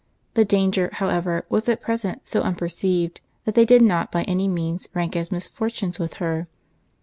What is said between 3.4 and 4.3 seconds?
that they did not by